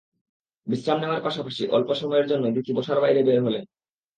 [0.67, 3.65] বিশ্রাম নেওয়ার পাশাপাশি অল্প সময়ের জন্য দিতি বাসার বাইরে বের হয়েছেন।